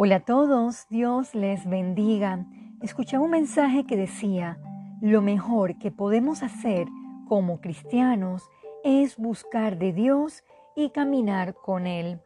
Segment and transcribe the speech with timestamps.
[0.00, 2.46] Hola a todos, Dios les bendiga.
[2.82, 4.56] Escuchaba un mensaje que decía,
[5.00, 6.86] lo mejor que podemos hacer
[7.26, 8.48] como cristianos
[8.84, 10.44] es buscar de Dios
[10.76, 12.20] y caminar con Él.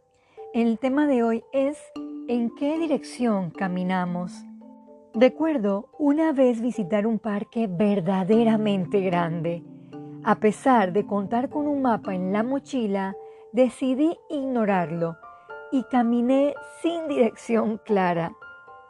[0.52, 1.78] El tema de hoy es
[2.28, 4.44] ¿en qué dirección caminamos?
[5.14, 9.64] Recuerdo una vez visitar un parque verdaderamente grande.
[10.24, 13.16] A pesar de contar con un mapa en la mochila,
[13.50, 15.16] decidí ignorarlo
[15.72, 18.36] y caminé sin dirección clara.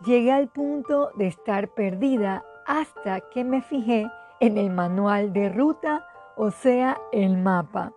[0.05, 6.05] Llegué al punto de estar perdida hasta que me fijé en el manual de ruta,
[6.37, 7.93] o sea, el mapa.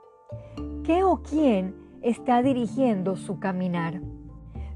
[0.84, 4.02] ¿Qué o quién está dirigiendo su caminar?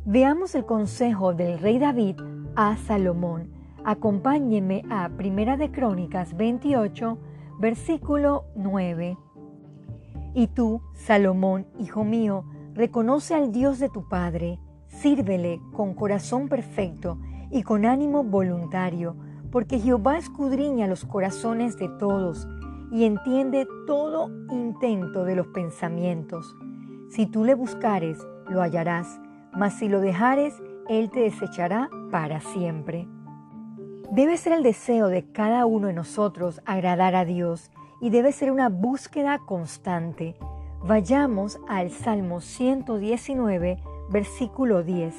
[0.05, 2.19] Veamos el consejo del rey David
[2.55, 3.51] a Salomón.
[3.85, 7.17] Acompáñeme a Primera de Crónicas 28,
[7.59, 9.17] versículo 9.
[10.33, 12.43] Y tú, Salomón, hijo mío,
[12.79, 17.19] Reconoce al Dios de tu Padre, sírvele con corazón perfecto
[17.51, 19.17] y con ánimo voluntario,
[19.51, 22.47] porque Jehová escudriña los corazones de todos
[22.89, 26.55] y entiende todo intento de los pensamientos.
[27.09, 29.19] Si tú le buscares, lo hallarás,
[29.51, 30.53] mas si lo dejares,
[30.87, 33.09] Él te desechará para siempre.
[34.09, 38.51] Debe ser el deseo de cada uno de nosotros agradar a Dios y debe ser
[38.51, 40.37] una búsqueda constante.
[40.81, 45.13] Vayamos al Salmo 119, versículo 10.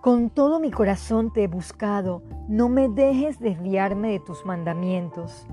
[0.00, 5.46] Con todo mi corazón te he buscado, no me dejes desviarme de tus mandamientos.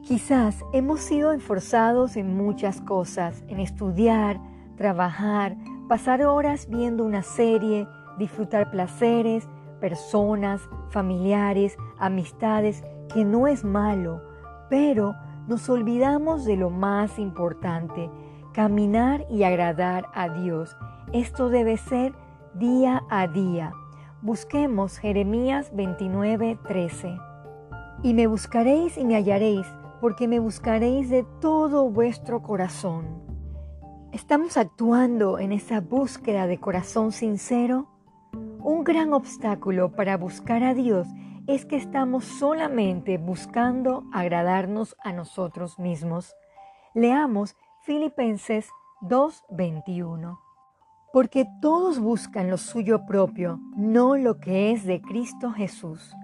[0.00, 4.40] Quizás hemos sido enforzados en muchas cosas, en estudiar,
[4.76, 7.86] trabajar, pasar horas viendo una serie,
[8.18, 9.46] disfrutar placeres,
[9.78, 14.22] personas, familiares, amistades, que no es malo,
[14.70, 15.14] pero
[15.50, 18.08] nos olvidamos de lo más importante,
[18.52, 20.76] caminar y agradar a Dios.
[21.12, 22.14] Esto debe ser
[22.54, 23.72] día a día.
[24.22, 27.18] Busquemos Jeremías 29, 13.
[28.04, 29.66] Y me buscaréis y me hallaréis,
[30.00, 33.06] porque me buscaréis de todo vuestro corazón.
[34.12, 37.88] ¿Estamos actuando en esa búsqueda de corazón sincero?
[38.62, 41.08] Un gran obstáculo para buscar a Dios
[41.46, 46.34] es que estamos solamente buscando agradarnos a nosotros mismos.
[46.94, 48.68] Leamos Filipenses
[49.00, 50.38] 2:21.
[51.12, 56.14] Porque todos buscan lo suyo propio, no lo que es de Cristo Jesús.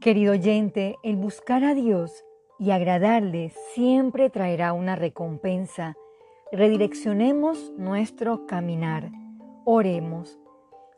[0.00, 2.24] Querido oyente, el buscar a Dios
[2.58, 5.94] y agradarle siempre traerá una recompensa.
[6.52, 9.10] Redireccionemos nuestro caminar.
[9.64, 10.38] Oremos.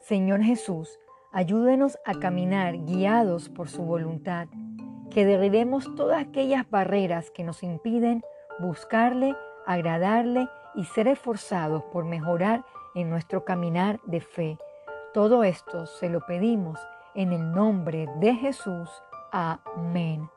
[0.01, 0.99] Señor Jesús,
[1.33, 4.49] Ayúdenos a caminar guiados por su voluntad,
[5.11, 8.23] que derribemos todas aquellas barreras que nos impiden
[8.59, 14.59] buscarle, agradarle y ser esforzados por mejorar en nuestro caminar de fe.
[15.13, 16.79] Todo esto se lo pedimos
[17.15, 18.89] en el nombre de Jesús.
[19.33, 20.29] Amén.